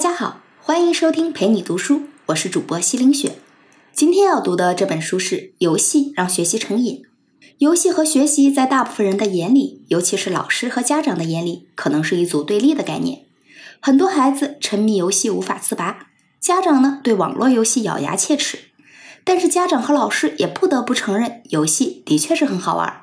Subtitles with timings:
[0.00, 3.36] 大家好，欢迎收听陪你读书，我是主播西凌雪。
[3.92, 7.02] 今天要读的这本书是《游戏让学习成瘾》。
[7.58, 13.26] 游戏和学习在大部分人的眼里，尤其是老师和家长的眼里，可能是一组对立的概念。
[13.78, 16.06] 很多孩子沉迷游戏无法自拔，
[16.40, 18.58] 家长呢对网络游戏咬牙切齿。
[19.22, 23.02] 但是家长和老师也不得不承认，游戏的确是很好玩，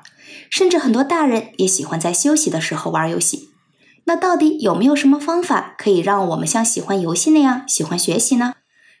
[0.50, 3.47] 甚至很多大人也喜欢在休息的时候玩游戏。
[4.08, 8.54] 那到底有没有什么方法可以让我们像喜欢游戏那样喜欢学习呢？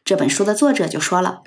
[0.04, 1.40] 这本书的作者就说了，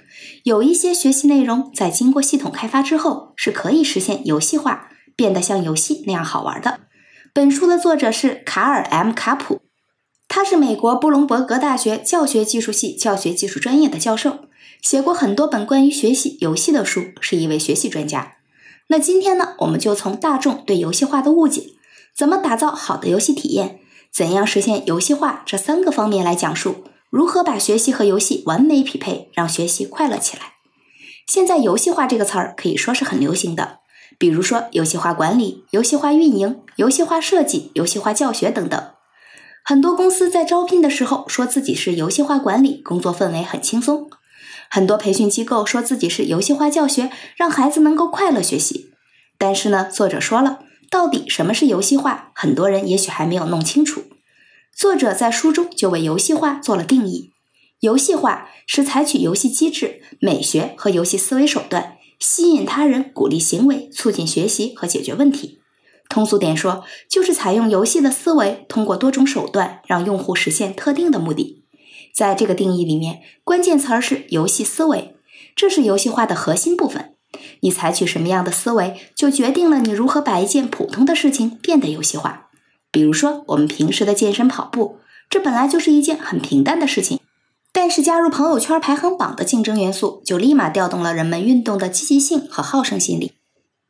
[0.43, 6.79] 有一些学习内容在经过系统开发之后，是可以实现游戏化，变得像游戏那样好玩的。
[7.33, 9.61] 本书的作者是卡尔 ·M· 卡普，
[10.27, 14.45] 他是美国布隆伯格大学教学技术系教学技术专业的教授，
[14.81, 18.37] 写过很多本关于学习游戏的书，是一位学习专家。
[18.87, 21.67] 那今天呢，我们就从大众对游戏化的误解，
[22.15, 23.79] 怎么打造好的游戏体验，
[24.11, 26.83] 怎样实现游戏化这三个方面来讲述。
[27.09, 30.53] 如何把学习和游戏完美匹配，让学习快乐起来？
[31.27, 33.79] 现在“游戏化”这个词儿可以说是很流行的，
[34.17, 38.91] 比如说游戏化管理、游戏化运营、游戏化设计、游戏化教学等等。
[39.63, 44.09] 很多公司在招聘的时候说自己是游戏化管理，工作氛围很轻松；
[44.69, 48.91] 很多培训机构说自己是游戏化教学，让孩子能够快乐学习。
[49.37, 50.59] 但是呢，作者说了，
[50.91, 52.31] 到底什么是游戏化？
[52.35, 54.03] 很多人也许还没有弄清楚。
[54.75, 57.31] 作者在书中就为游戏化做了定义：
[57.79, 65.61] 游戏化是采取游戏机制、美学和游戏思维手段，吸引他人、鼓励行为、促进学习和解决问题。
[66.09, 71.63] 通俗点说，就是采用游戏的思维，通过多种手段让用户实现特定的目的。
[72.13, 75.15] 在这个定义里面，关键词儿是游戏思维，
[75.55, 77.15] 这是游戏化的核心部分。
[77.61, 82.49] 你采取什么样的思维，就决定了你如何把一件普通的事情变得游戏化。
[82.91, 84.97] 比如说，我们平时的健身跑步，
[85.29, 87.19] 这本来就是一件很平淡的事情，
[87.71, 93.33] 但是加入朋友圈排行榜的竞争元素，就立马调动了人们运动的积极性和好胜心理。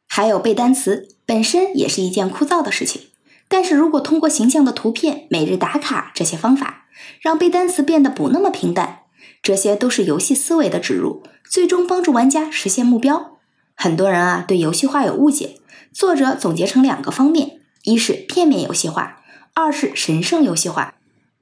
[0.08, 3.02] 还有背单词，本身也是一件枯燥的事情，
[3.48, 6.86] 但是如果通过形象的图片、每日打卡这些方法，
[7.22, 9.00] 让背单词变得不那么平淡，
[9.42, 13.40] 这些都是游戏思维的植入，最终帮助玩家实现目标。
[13.76, 15.60] 很多人啊对游戏化有误解，
[15.94, 17.62] 作者总结成两个方面。
[17.84, 19.22] 一是片面游戏化，
[19.56, 20.96] 二是神圣游戏化。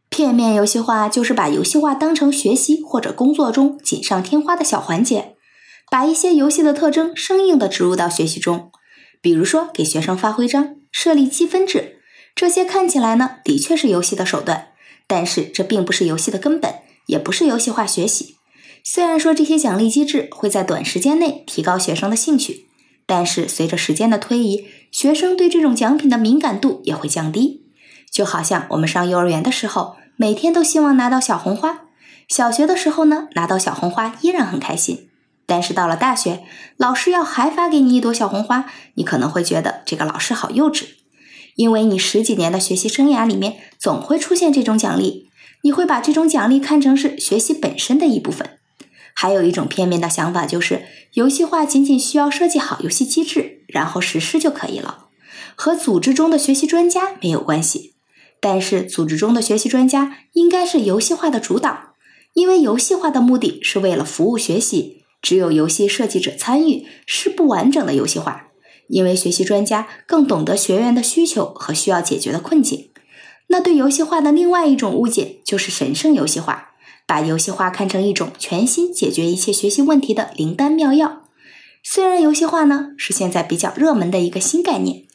[0.10, 5.36] 片面游戏化就是把游戏化当成学习或者工作中锦上添花的小环节，
[5.92, 8.72] 把一些游戏的特征生硬的植入到学习中，
[9.22, 12.00] 比如说给学生发徽章、设立积分制，
[12.34, 14.70] 这些看起来呢的确是游戏的手段，
[15.06, 16.74] 但是这并不是游戏的根本，
[17.06, 18.38] 也不是游戏化学习。
[18.84, 22.66] 虽然说这些奖励机制会在短时间内提高学生的兴趣。
[23.06, 27.66] 但是随着时间的推移，学生对这种奖品的敏感度也会降低。
[28.12, 31.88] 就好像我们上幼儿园的时候，每天都希望拿到小红花；
[32.28, 35.10] 小学的时候呢，拿到小红花依然很开心。
[35.48, 36.44] 但是到了大学，
[36.78, 40.84] 老师要还发给你一朵小红花，你可能会觉得这个老师好幼稚。
[41.56, 45.32] 因为你十几年的学习生涯里面，总会出现这种奖励，
[45.64, 48.59] 你会把这种奖励看成是学习本身的一部分。
[49.14, 50.84] 还有一种片面的想法，就是
[51.14, 55.08] 游戏化仅仅需要设计好游戏机制，然后实施就可以了，
[55.56, 57.96] 和组织中的学习专家没有关系。
[58.40, 61.96] 但是，组织中的学习专家应该是游戏化的主导，
[62.34, 65.04] 因为游戏化的目的是为了服务学习。
[65.22, 68.46] 只有游戏设计者参与，是不完整的游戏化。
[68.88, 72.90] 因为学习专家更懂得学员的需求和需要解决的困境。
[73.48, 76.69] 那对游戏化的另外一种误解，就是神圣游戏化。
[77.10, 81.24] 把游戏化看成一种全新解决一切学习问题的灵丹妙药。
[81.84, 85.06] 虽然游戏化呢是现在比较热门的一个新概念，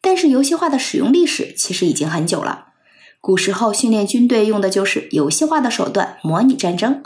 [0.00, 2.68] 但是游戏化的使用历史其实已经很久了。
[3.20, 7.02] 古时候训练军队用的就是游戏化的手段模拟战争。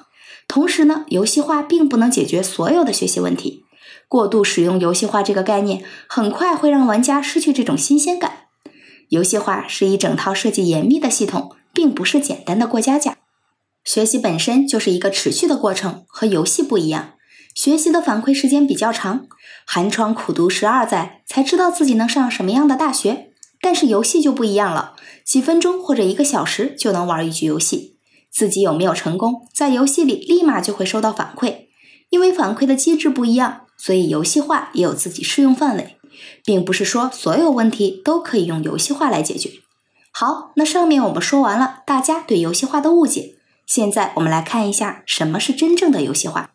[0.47, 3.65] 同时呢，游戏化并不能解决所有的学习问题。
[4.07, 8.45] 过度使用游戏化这个概念，很快会让玩家失去这种新鲜感。
[9.09, 13.16] 游戏化是一整套设计严密的系统，并不是简单的过家家。
[13.87, 17.13] 学习本身就是一个持续的过程，和游戏不一样。
[17.55, 19.29] 学习的反馈时间比较长，
[19.65, 23.31] 寒窗苦读十二载才知道自己能上什么样的大学。
[23.61, 27.97] 但是游戏就不一样了，几分钟或者一个小时就能玩一局游戏。
[28.31, 31.67] 自己有没有成功，在游戏里立马就会收到反馈。
[32.11, 35.97] 因为反馈的机制不一样，所以游戏化也有自己适用范围，
[36.45, 39.51] 并不是说所有问题都可以用游戏化来解决。
[40.11, 43.36] 好，那上面我们说完了大家对游戏化的误解。
[43.67, 46.53] 现在我们来看一下什么是真正的游戏化。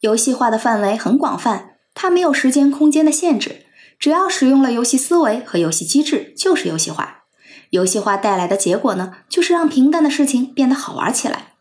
[0.00, 3.66] 游戏化的范围很广泛，它没有时间、空间的限制，
[3.98, 7.24] 只要使用了游戏思维和游戏机制，就是游戏化。
[7.70, 11.52] 游戏化带来的结果呢，就是让平淡的事情变得好玩起来。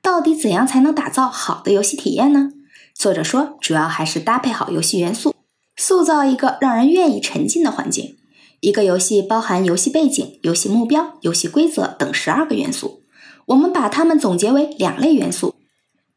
[0.00, 2.50] 到底怎样才能打造好的游戏体验呢？
[2.94, 5.34] 作者说，主要还是搭配好游戏元素，
[5.76, 8.16] 塑造一个让人愿意沉浸的环境。
[8.60, 13.02] 一个游戏包含游戏背景、游戏目标、游戏规则等十二个元素，
[13.46, 15.54] 我们把它们总结为两类元素：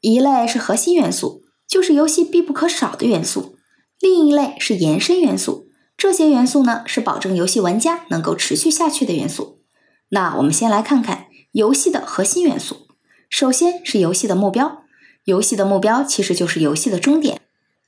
[0.01, 3.56] 一类是核心元素，就是游戏必不可少的元素；
[4.00, 5.68] 另一类是延伸元素。
[5.97, 9.62] 这些元素呢，是保证游戏玩家能够持续下去的元素。
[10.09, 12.88] 那我们先来看看游戏的核心元素。
[13.29, 14.83] 首先是游戏的目标，
[15.25, 17.41] 游戏的目标其实就是游戏的终点。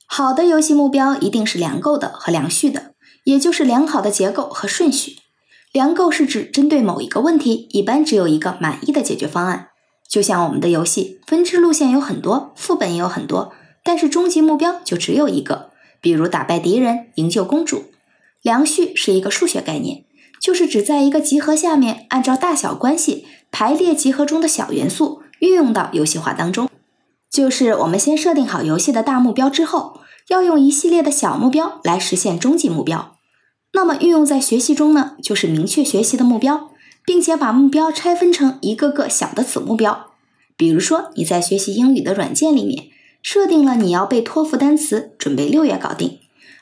[0.06, 2.94] 好的游戏目标一定是良构的和良序的，
[3.24, 5.18] 也就是良好的结构和顺序。
[5.72, 9.68] 良构是指针对某一个问题，一般只有一个满意的解决方案。
[10.08, 13.52] 就像我们的游戏，分支路线有很多，副本也有很多，
[13.84, 15.70] 但是终极目标就只有一个，
[16.00, 17.84] 比如打败敌人，营救公主。
[18.42, 20.04] 良序是一个数学概念，
[20.42, 26.68] 就是指在一个集合下面，按照大小关系排列集合中的小元素，运用到游戏化当中。
[27.30, 30.00] 就是我们先设定好游戏的大目标之后，
[30.30, 33.14] 要用一系列的小目标来实现终极目标。
[33.72, 36.70] 那么运用在学习中呢，就是明确学习的目标，
[37.04, 40.10] 并且把目标拆分成一个个小的子目标。
[40.56, 42.88] 比如说你在学习英语的软件里面，
[43.22, 46.18] 设定了你要背托福单词，准备六月搞定。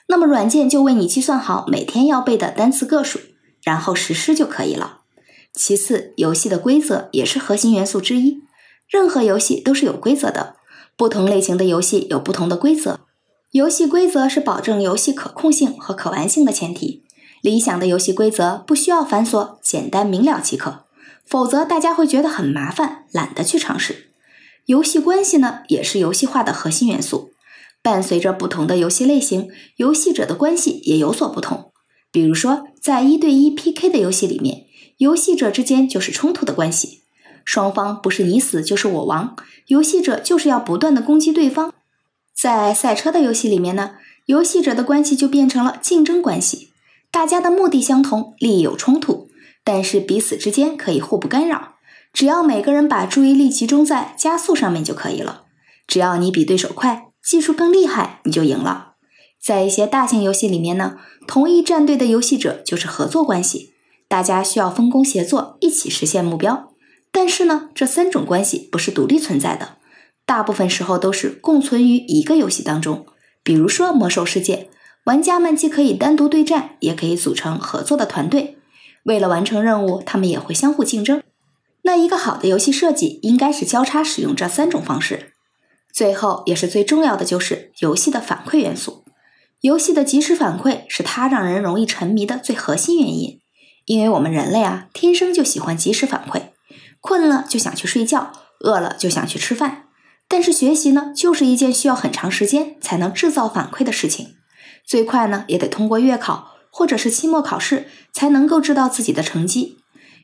[0.07, 3.19] 那么软件就为你计算好每天要背的单词个数，
[3.63, 5.01] 然后实施就可以了。
[5.53, 8.43] 其次，游戏的规则也是核心元素之一。
[8.89, 10.57] 任何游戏都是有规则的，
[10.97, 13.01] 不同类型的游戏有不同的规则。
[13.53, 17.05] 游戏规则是保证游戏可控性和可玩性的前提。
[17.41, 20.85] 理想的游戏规则不需要繁琐，简单明了即可，
[21.25, 24.13] 否则大家会觉得很麻烦，懒得去尝试。
[24.67, 27.31] 游戏关系呢，也是游戏化的核心元素。
[27.81, 31.73] 伴随着不同的游戏类型，游戏者的关系也有所不同。
[32.13, 34.67] 比如说，在一对一 PK 的游戏里面，
[34.99, 37.05] 游戏者之间就是冲突的关系，
[37.47, 39.35] 双方不是你死就是我亡，
[39.69, 41.73] 游戏者就是要不断的攻击对方。
[42.41, 43.97] 在赛车的游戏里面呢，
[44.27, 46.71] 游戏者的关系就变成了竞争关系，
[47.11, 49.29] 大家的目的相同，利益有冲突，
[49.65, 51.75] 但是彼此之间可以互不干扰，
[52.13, 55.47] 只要每个人把注意力集中在加速上面就可以了。
[55.89, 57.07] 只要你比对手快。
[57.21, 58.95] 技术更厉害，你就赢了。
[59.39, 60.97] 在一些大型游戏里面呢，
[61.27, 63.75] 同一战队的游戏者就是合作关系，
[64.09, 66.73] 大家需要分工协作，一起实现目标。
[67.13, 69.77] 但是呢，这三种关系不是独立存在的，
[70.29, 73.07] 大部分时候都是共存于一个游戏当中。
[73.43, 74.57] 比如说《魔兽世界》，
[75.05, 78.59] 玩家们既可以单独对战，也可以组成合作的团队。
[79.05, 81.23] 为了完成任务，他们也会相互竞争。
[81.85, 85.33] 那一个好的游戏设计，应该是交叉使用这三种方式。
[85.91, 89.05] 最后也是最重要的，就是游戏的反馈元素。
[89.63, 93.41] 游戏的及时反馈是它让人容易沉迷的最核心原因。
[93.87, 96.51] 因为我们人类啊，天生就喜欢及时反馈，
[97.01, 98.31] 困了就想去睡觉，
[98.61, 99.87] 饿了就想去吃饭。
[100.29, 104.35] 但是学习呢，就是一件需要很长时间才能制造反馈的事情。
[104.87, 109.79] 最快呢，也得通过月考或者是期末考试才能够知道自己的成绩。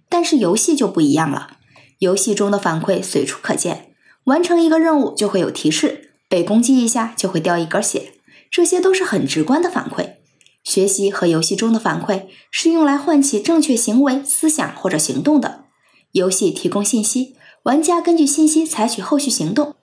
[0.08, 1.56] 但是游戏就不一样了，
[1.98, 3.94] 游戏中的反馈随处可见。
[4.24, 8.12] 完成一个任务就会有提示，被攻击一下就会掉一根血，
[8.50, 10.16] 这些都是很直观的反馈。
[10.62, 15.64] 学习和游戏中的反馈是用来唤起正确行为、思想或者行动的。
[16.12, 19.75] 游戏提供信息，玩家根据信息采取后续行动。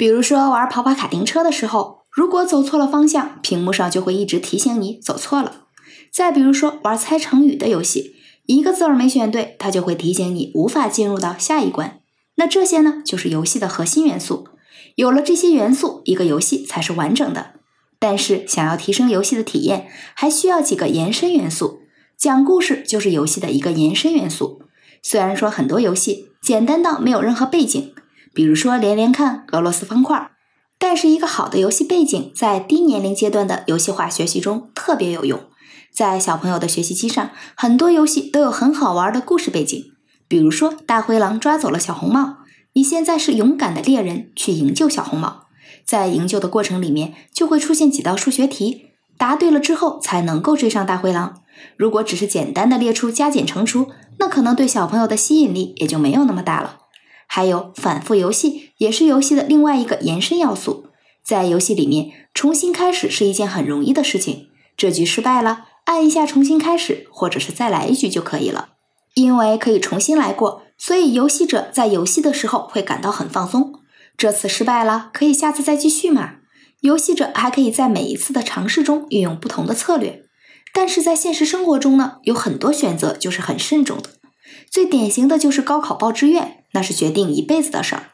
[0.00, 5.66] 比如说玩跑跑卡丁车的时候，如果走错了方向，屏幕上就会一直提醒你走错了。
[6.10, 8.14] 再比如说玩猜成语的游戏，
[8.46, 12.00] 一个字儿没选对，它就会提醒你无法进入到下一关。
[12.36, 14.48] 那这些呢，就是游戏的核心元素。
[14.94, 17.56] 有了这些元素，一个游戏才是完整的。
[17.98, 21.80] 但是，想要提升游戏的体验，还需要几个延伸元素。
[22.16, 24.62] 讲故事就是游戏的一个延伸元素。
[25.02, 27.92] 虽然说很多游戏简单到没有任何背景，
[28.32, 30.30] 比如说连连看、俄罗斯方块，
[30.78, 35.40] 但是一个好的游戏背景在低年龄阶段的游戏化学习中特别有用。
[35.92, 39.84] 在小朋友的学习机上，很多游戏都有很好玩的故事背景。
[40.28, 42.36] 比如说，大灰狼抓走了小红帽，
[42.74, 45.46] 你现在是勇敢的猎人，去营救小红帽。
[45.84, 51.42] 在营救的过程里面，就会出现几道数学题，答对了之后才能够追上大灰狼。
[51.76, 53.88] 如果只是简单的列出加减乘除，
[54.20, 56.79] 那可能对小朋友的吸引力也就没有那么大了。
[57.32, 60.86] 还有反复游戏也是游戏的另外一个延伸要素，
[61.22, 64.48] 在游戏里面重新开始是一件很容易的事情。
[64.76, 68.70] 这局失败了，按一下重新开始，或者是再来一局就可以了。
[69.14, 73.74] 因为可以重新来过，所以游戏者在游戏的时候会感到很放松。
[74.16, 76.38] 这次失败了，可以下次再继续嘛？
[76.80, 80.24] 游戏者还可以在每一次的尝试中运用不同的策略。
[80.74, 84.19] 但是在现实生活中呢，有很多选择就是很慎重的。
[84.70, 88.10] 最典型的就是高考报志愿，那是决定一辈子的事儿。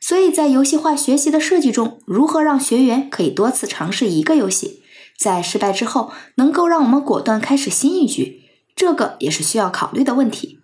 [0.00, 4.82] 所以在游戏化学习的设计中，如何让学员可以多次尝试一个游戏，
[5.18, 8.42] 在失败之后能够让我们果断开始新一局，
[8.74, 10.58] 这个也是需要考虑的问题。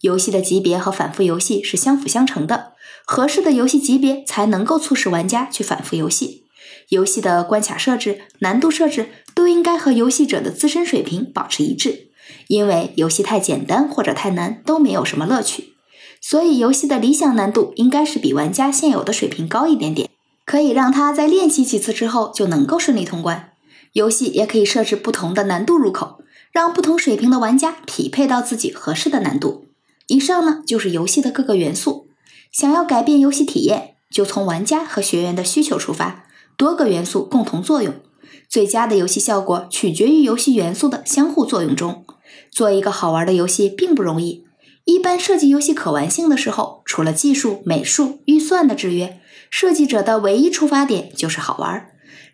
[0.00, 2.72] 游戏的级别和反复游戏是相辅相成的，
[3.04, 6.44] 合适的游戏级别才能够促使玩家去反复游戏。
[6.88, 12.09] 游戏的关卡设置、难度设置都应该和游戏者的自身水平保持一致，
[12.50, 15.74] 因为游戏太简单或者太难都没有什么乐趣。
[16.20, 20.10] 所以，游戏的理想难度应该是比玩家现有的水平高一点点，
[20.44, 23.52] 可以让他在练习几次之后就能够顺利通关。
[23.92, 26.18] 游戏也可以设置不同的难度入口，
[26.50, 29.66] 让不同水平的玩家匹配到自己合适的难度。
[30.08, 32.08] 以上呢就是游戏的各个元素。
[32.50, 36.24] 想要改变游戏体验，就从玩家和学员的需求出发，
[36.56, 37.94] 多个元素共同作用，
[38.48, 42.04] 最佳的游戏效果取决于游戏元素的相互作用中。
[42.50, 44.44] 做一个好玩的游戏并不容易。
[44.84, 51.86] 一般设计游戏可玩性的时候，除了技术、美术、预算的制约，设计者的唯一出发点就是好玩。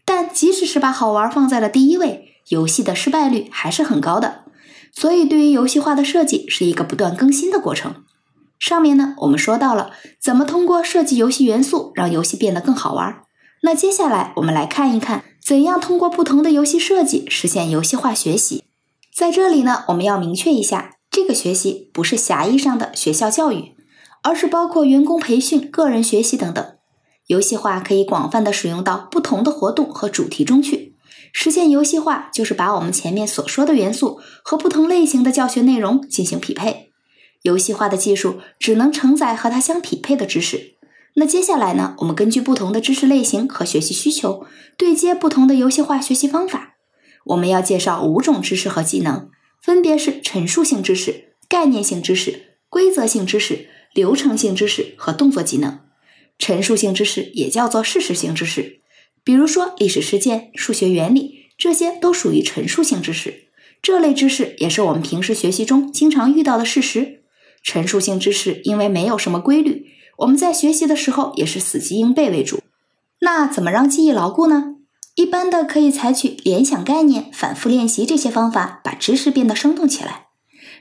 [0.04, 4.44] 但即使是把好玩放在了第一位，游戏的失败率还是很高的。
[4.92, 8.04] 所以，对于游戏化的设计是一个不断更新的过程。
[8.58, 13.22] 上面呢，我们说到了怎么通过设计游戏元素让游戏变得更好玩。
[13.62, 18.62] 那接下来我们来看一看，怎样通过不同的游戏设计实现游戏化学习。
[19.16, 20.98] 在这里呢，我们要明确一下。
[21.10, 23.74] 这个学习不是狭义上的学校教育，
[24.22, 26.62] 而是包括员工培训、个人学习等等。
[27.28, 30.98] 游戏化可以广泛的使用到不同的活动和主题中去。
[31.32, 36.92] 实现游戏化，就是把我们前面所说的元素和不同类型的教学内容进行匹配。
[37.40, 40.74] 游戏化的技术只能承载和它相匹配的知识。
[41.14, 41.94] 那接下来呢？
[42.00, 44.44] 我们根据不同的知识类型和学习需求，
[44.76, 46.75] 对接不同的游戏化学习方法。
[47.26, 49.30] 我们要介绍五种知识和技能。
[49.60, 55.80] 分别是陈述性知识、概念性知识、规则性知识、流程性知识和动作技能。
[56.38, 58.80] 陈述性知识也叫做事实性知识，
[59.24, 63.48] 比如说历史事件、数学原理，这些都属于陈述性知识。
[63.82, 67.22] 这类知识也是我们平时学习中经常遇到的事实。
[67.64, 69.86] 陈述性知识因为没有什么规律，
[70.18, 72.60] 我们在学习的时候也是死记硬背为主。
[73.22, 74.75] 那怎么让记忆牢固呢？
[75.16, 80.26] 一般的可以采取联想概念、反复练习这些方法，把知识变得生动起来。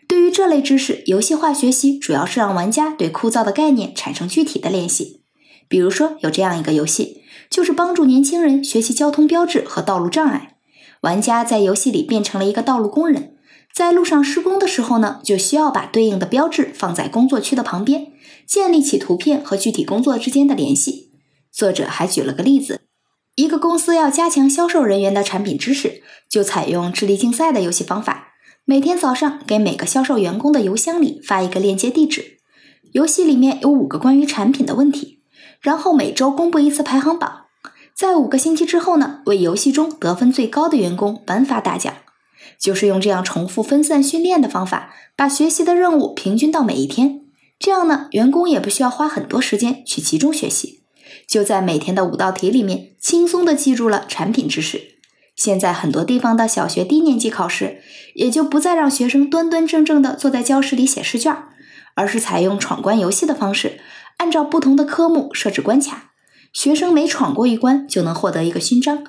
[0.10, 5.22] 对于这类知识，游戏化学习主要是让玩家对枯燥的概念产生具体的练习。
[5.70, 10.58] 比如说，有这样一个游戏，就是帮助年轻人学习交通标志和道路障碍。
[11.02, 13.36] 玩家在游戏里变成了一个道路工人，
[13.74, 18.08] 在路上施工的时候呢，就需要把对应的标志放在工作区的旁边，
[18.46, 21.14] 建立起图片和具体工作之间的联系。
[21.52, 22.82] 作者还举了个例子。
[23.36, 28.34] 一个公司要加强销售人员的产品知识，就采用智力竞赛的游戏方法。
[28.64, 32.38] 每天早上给每个销售员工的邮箱里发一个链接地址，
[32.94, 35.20] 游戏里面有五个关于产品的问题，
[35.60, 37.48] 然后每周公布一次排行榜。
[37.94, 41.94] 在五个星期之后呢，为游戏中得分最高的员工颁发大奖。
[42.58, 47.22] 就是用这样重复分散训练的方法，把学习的任务平均到每一天。
[47.60, 50.85] 这样呢，员工也不需要花很多时间去集中学习。
[51.28, 54.96] 就在每天的五道题里面，轻松的记住了产品知识。
[55.36, 57.82] 现在很多地方的小学低年级考试，
[58.14, 61.36] 也就不再让学生端端正正的坐在教室里写试卷，
[61.96, 63.80] 而是采用闯关游戏的方式，
[64.18, 66.12] 按照不同的科目设置关卡，
[66.54, 69.04] 学生每闯过一关就能获得一个勋章。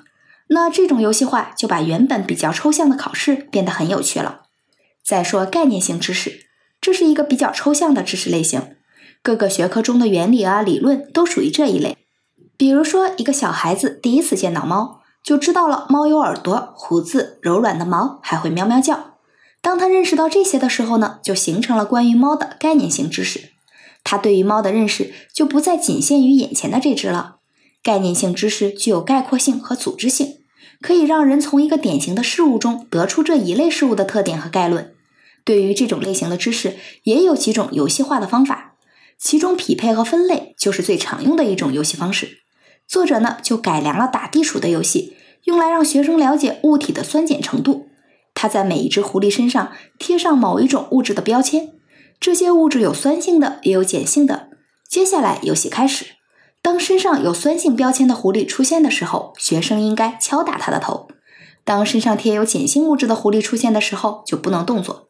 [0.49, 4.43] 那这种游戏化就把原本比较抽象的考试变得很有趣了。
[5.05, 6.47] 再说概念性知识，
[6.81, 8.76] 这是一个比较抽象的知识类型。
[9.27, 11.97] 各个学科中的原理啊、理论都属于这一类。
[12.57, 19.17] 比如说，一个小孩子第一次见到猫，就知道了猫有耳朵、胡子、柔软的毛，还会喵喵叫。
[19.61, 23.51] 当他认识到这些的时候呢，就形成了关于猫的概念性知识。
[24.05, 27.39] 他对于猫的认识就不再仅限于眼前的这只了。
[27.83, 30.35] 概念性知识具有概括性和组织性，
[30.81, 34.95] 可以让人从一个典型的事物中得出这一类事物的特点和概论。
[35.45, 38.75] 对于这种类型的知识，也有几种游戏化的方法。
[39.19, 42.39] 其中匹配和分类就是最常用的一种游戏方式。
[42.87, 47.89] 作者呢就改良了打地鼠的游戏，用来让学生了解物体的酸碱程度。
[48.35, 51.73] 他在每一只狐狸身上贴上某一种物质的标签，
[52.21, 54.51] 这些物质有酸性的，也有碱性的。
[54.89, 56.07] 接下来游戏开始，
[56.63, 61.09] 当身上有酸性标签的狐狸出现的时候，学生应该敲打它的头；
[61.65, 65.09] 当身上贴有碱性物质的狐狸出现的时候，就不能动作。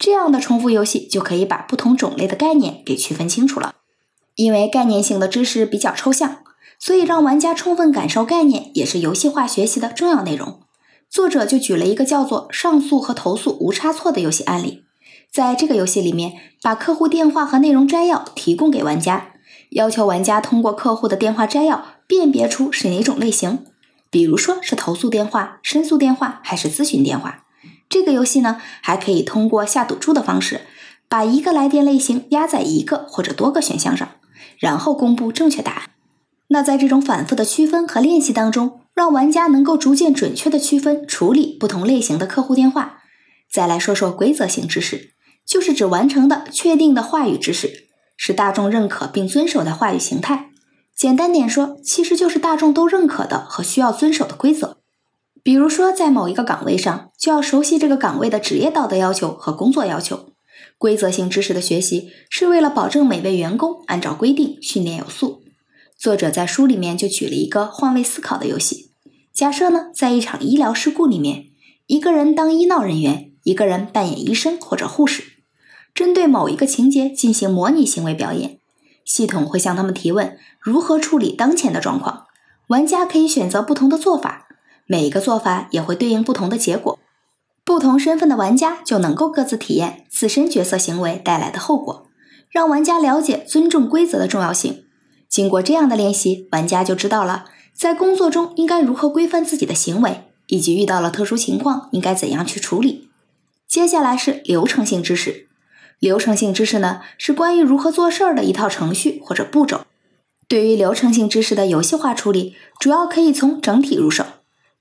[0.00, 3.74] 这样的重复游戏就可以把不同种类的概念给区分清楚了。
[4.36, 6.38] 因为概念性的知识比较抽象，
[6.78, 10.60] 所以让玩家充分感受概念也是游戏化学习的重要内容。
[11.10, 14.84] 作者就举了一个叫做“上诉和投诉无差错”的游戏案例。
[15.30, 19.34] 在这个游戏里面，把客户电话和内容摘要提供给玩家，
[19.72, 23.66] 要求玩家通过客户的电话摘要辨别出是哪种类型，
[24.08, 27.44] 比如说是投诉电话、申诉电话还是咨询电话。
[27.90, 30.62] 这个游戏呢，还可以通过下赌注的方式，
[31.08, 34.08] 把一个来电类型压在一个或者多个选项上，
[34.58, 35.90] 然后公布正确答案。
[36.48, 43.02] 那在这种反复的区分和练习当中，让玩家能够逐渐准确的区分处理不同类型的客户电话。
[43.52, 45.10] 再来说说规则性知识。
[45.46, 50.50] 就是指完成的确定的话语知识，是大众认可并遵守的话语形态。
[50.94, 54.76] 简单点说，其实就是大众都认可的和需要遵守的规则。
[55.42, 60.30] 比如说，在某一个岗位上，就要熟悉这个岗位的职业道德要求和工作要求。
[60.76, 65.42] 规则性知识的学习是为了保证每位员工按照规定训练有素。
[65.96, 68.92] 作者在书里面就举了一个换位思考的游戏。
[69.32, 71.46] 假设呢，在一场医疗事故里面，
[71.86, 75.22] 一个人当医闹人员，一个人扮演医生或者护士。
[75.94, 78.58] 针对某一个情节进行模拟行为表演，
[79.04, 82.26] 系统会向他们提问如何处理当前的状况。
[82.68, 84.46] 玩家可以选择不同的做法，
[84.90, 86.98] 每一个做法也会对应不同的结果。
[87.64, 92.08] 不同身份的玩家就能够各自体验自身角色行为带来的后果，
[92.50, 94.82] 让玩家了解尊重规则的重要性。
[95.28, 103.08] 经过这样的练习，玩家就知道了在工作中应该如何规范自己的行为，以及遇到了特殊情况应该怎样去处理。
[103.68, 105.46] 接下来是流程性知识。
[106.00, 109.82] 流程性知识呢，是关于如何做事儿的一套程序或者步骤。
[110.48, 114.24] 对于流程性知识的游戏化处理，主要可以从整体入手。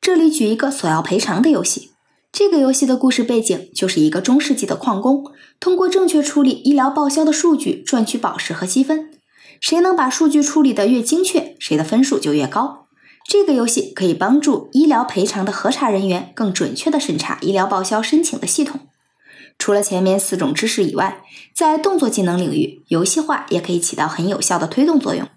[0.02, 1.92] 这里举一个索要赔偿的游戏。
[2.32, 5.26] 这个游戏的故事背景就是一个中世纪的矿工，
[5.60, 9.12] 通过正确处理医疗报销的数据赚取宝石和积分。
[9.60, 12.86] 谁能把数据处理得越精确，谁的分数就越高。
[13.28, 18.82] 这个游戏可以帮助医疗赔偿的核查人员更准确地审查医疗报销申请的系统。
[19.58, 21.22] 除了前面四种知识以外，
[21.54, 25.28] 在动作技能领域，游戏化也可以起到很有效的推动作用。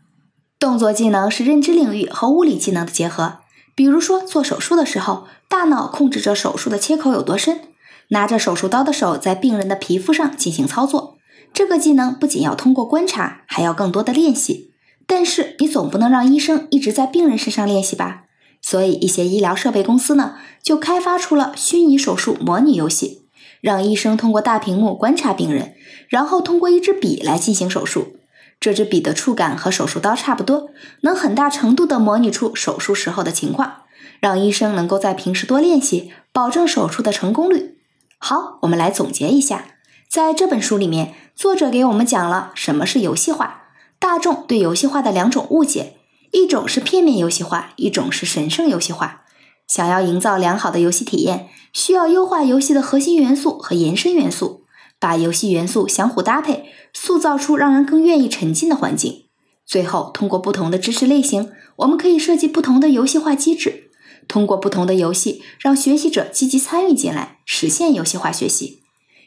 [0.60, 3.40] 动作技能是认知领域和物理技能的结合。
[3.74, 7.60] 比如说，做手术的时候，大脑控制着手术的切口有多深，
[8.08, 11.16] 拿着手术刀的手在病人的皮肤上进行操作。
[11.54, 14.72] 这个技能不仅要通过观察，还要更多的练习。
[15.06, 18.24] 但是，你总不能让医生一直在病人身上练习吧？
[18.60, 23.22] 所以，一些医疗设备公司呢，就开发出了虚拟手术模拟游戏。
[23.60, 25.74] 让医生通过大屏幕观察病人，
[26.08, 28.16] 然后通过一支笔来进行手术。
[28.62, 30.70] 这支笔的触感和手术刀差不多，
[31.00, 33.78] 能很大程度地模拟出手术时候的情况，
[34.20, 37.78] 让医生能够在平时多练习，保证手术的成功率。
[38.18, 39.64] 好，我们来总结一下，
[40.08, 43.62] 在这本书里面，作者给我们讲了什么是游戏化，
[43.98, 45.96] 大众对游戏化的两种误解，
[46.30, 49.22] 一种是片面游戏化，一种是神圣游戏化。
[49.66, 54.61] 想要营造良好的游戏体验，需要优化游戏的核心元素和延伸元素，
[55.02, 59.24] 把游戏元素相互搭配，塑造出让人更愿意沉浸的环境。
[59.66, 63.90] 最后，通过不同的知识类型，我们可以设计不同的游戏化机制，
[64.28, 68.84] 通过不同的游戏，让学习者积极参与进来，实现游戏化学习。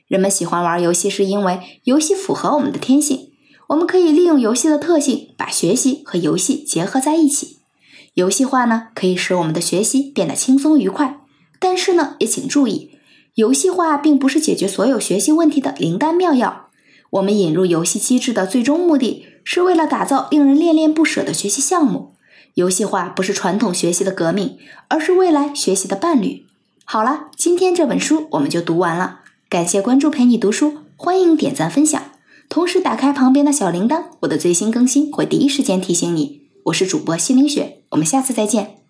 [0.08, 3.32] 人们喜欢玩游戏，是因为游戏符合我们的天性。
[3.68, 7.58] 我们可以利用游戏的特性，把学习和游戏结合在一起。
[8.14, 11.20] 游戏化呢，可以使我们的学习变得轻松愉快，
[11.60, 12.92] 但是呢，也请注意，
[13.36, 16.70] 游戏化并不是解决所有学习问题的灵丹妙药。
[17.12, 22.16] 我们引入游戏机制的最终目的是为了打造令人恋恋不舍的学习项目。
[22.54, 26.46] 游戏化不是传统学习的革命，而是未来学习的伴侣。
[26.86, 29.20] 好了，今天这本书我们就读完了，
[29.50, 32.02] 感谢关注陪你读书，欢迎点赞分享，
[32.48, 36.44] 同时打开旁边的小铃铛，我的最新更新会第一时间提醒你。
[36.68, 38.85] 我是主播西凌雪，我们下次再见。